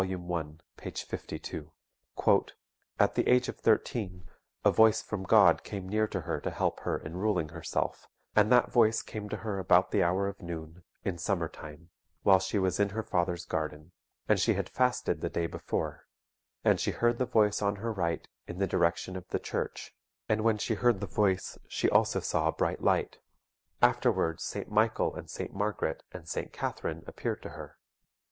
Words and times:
i. 0.01 0.07
p. 0.77 0.89
52.] 0.89 1.71
"At 2.99 3.13
the 3.13 3.27
age 3.27 3.47
of 3.47 3.59
thirteen, 3.59 4.27
a 4.65 4.71
voice 4.71 4.99
from 4.99 5.21
God 5.21 5.63
came 5.63 5.87
near 5.87 6.07
to 6.07 6.21
her 6.21 6.39
to 6.41 6.49
help 6.49 6.79
her 6.79 6.97
in 6.97 7.17
ruling 7.17 7.49
herself, 7.49 8.09
and 8.35 8.51
that 8.51 8.71
voice 8.71 9.03
came 9.03 9.29
to 9.29 9.37
her 9.45 9.59
about 9.59 9.91
the 9.91 10.01
hour 10.01 10.27
of 10.27 10.41
noon, 10.41 10.81
in 11.05 11.19
summer 11.19 11.47
time, 11.47 11.91
while 12.23 12.39
she 12.39 12.57
was 12.57 12.79
in 12.79 12.89
her 12.89 13.03
father's 13.03 13.45
garden. 13.45 13.91
And 14.27 14.39
she 14.39 14.55
had 14.55 14.69
fasted 14.69 15.21
the 15.21 15.29
day 15.29 15.45
before. 15.45 16.07
And 16.63 16.79
she 16.79 16.89
heard 16.89 17.19
the 17.19 17.27
voice 17.27 17.61
on 17.61 17.75
her 17.75 17.93
right, 17.93 18.27
in 18.47 18.57
the 18.57 18.65
direction 18.65 19.15
of 19.15 19.27
the 19.27 19.37
church; 19.37 19.93
and 20.27 20.41
when 20.41 20.57
she 20.57 20.73
heard 20.73 20.99
the 20.99 21.05
voice 21.05 21.59
she 21.67 21.87
also 21.87 22.19
saw 22.21 22.47
a 22.47 22.51
bright 22.53 22.81
light. 22.81 23.19
Afterwards, 23.83 24.43
St. 24.43 24.67
Michael 24.71 25.13
and 25.15 25.29
St. 25.29 25.53
Margaret 25.53 26.01
and 26.11 26.27
St. 26.27 26.51
Catherine 26.51 27.03
appeared 27.05 27.43
to 27.43 27.49
her. 27.49 27.77